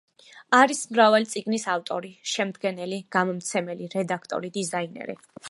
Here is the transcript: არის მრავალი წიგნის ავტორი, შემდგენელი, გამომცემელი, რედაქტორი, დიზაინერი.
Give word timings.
არის 0.59 0.79
მრავალი 0.93 1.27
წიგნის 1.33 1.67
ავტორი, 1.73 2.11
შემდგენელი, 2.31 2.99
გამომცემელი, 3.17 3.93
რედაქტორი, 3.99 4.53
დიზაინერი. 4.59 5.21